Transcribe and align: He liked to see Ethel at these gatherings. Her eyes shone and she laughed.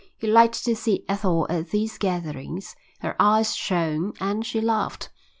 He 0.17 0.25
liked 0.25 0.65
to 0.65 0.75
see 0.75 1.05
Ethel 1.07 1.45
at 1.47 1.69
these 1.69 1.99
gatherings. 1.99 2.75
Her 3.01 3.15
eyes 3.19 3.55
shone 3.55 4.13
and 4.19 4.43
she 4.43 4.59
laughed. 4.59 5.11